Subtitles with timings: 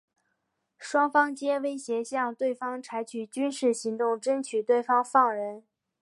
[0.79, 5.63] 双方皆威胁向对方采取军事行动争取对方放人。